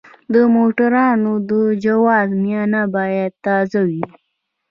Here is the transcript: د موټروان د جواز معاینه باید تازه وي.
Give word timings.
د 0.33 0.35
موټروان 0.55 1.19
د 1.49 1.51
جواز 1.83 2.29
معاینه 2.43 2.81
باید 2.95 3.31
تازه 3.45 3.81
وي. 3.89 4.05